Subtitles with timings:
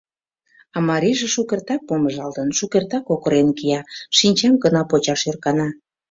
[0.75, 3.81] А марийже шукертак помыжалтын, шукертак кокырен кия,
[4.17, 5.69] шинчам гына почаш ӧркана.